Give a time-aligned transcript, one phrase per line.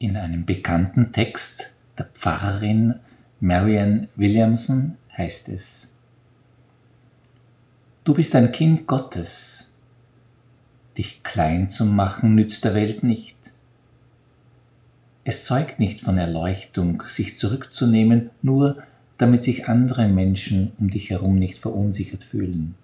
[0.00, 2.94] In einem bekannten Text der Pfarrerin
[3.40, 5.94] Marian Williamson heißt es,
[8.04, 9.72] Du bist ein Kind Gottes.
[10.96, 13.36] Dich klein zu machen nützt der Welt nicht.
[15.24, 18.80] Es zeugt nicht von Erleuchtung, sich zurückzunehmen, nur
[19.18, 22.76] damit sich andere Menschen um dich herum nicht verunsichert fühlen.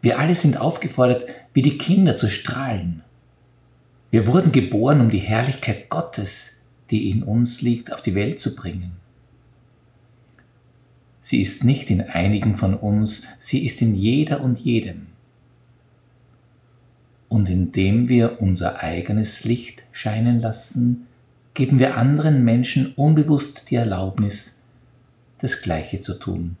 [0.00, 3.02] Wir alle sind aufgefordert, wie die Kinder zu strahlen.
[4.10, 8.54] Wir wurden geboren, um die Herrlichkeit Gottes, die in uns liegt, auf die Welt zu
[8.56, 8.92] bringen.
[11.20, 15.06] Sie ist nicht in einigen von uns, sie ist in jeder und jedem.
[17.28, 21.06] Und indem wir unser eigenes Licht scheinen lassen,
[21.54, 24.58] geben wir anderen Menschen unbewusst die Erlaubnis,
[25.38, 26.56] das Gleiche zu tun.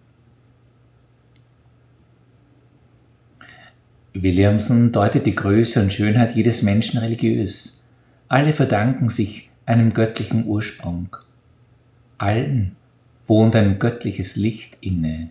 [4.12, 7.84] Williamson deutet die Größe und Schönheit jedes Menschen religiös.
[8.26, 11.16] Alle verdanken sich einem göttlichen Ursprung.
[12.18, 12.74] Allen
[13.26, 15.30] wohnt ein göttliches Licht inne.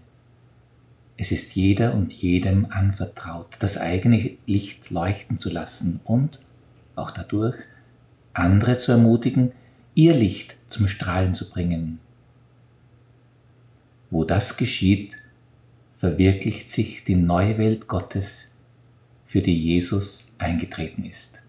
[1.18, 6.40] Es ist jeder und jedem anvertraut, das eigene Licht leuchten zu lassen und,
[6.96, 7.58] auch dadurch,
[8.32, 9.52] andere zu ermutigen,
[9.94, 12.00] ihr Licht zum Strahlen zu bringen.
[14.10, 15.18] Wo das geschieht,
[15.94, 18.56] verwirklicht sich die neue Welt Gottes,
[19.30, 21.44] für die Jesus eingetreten ist.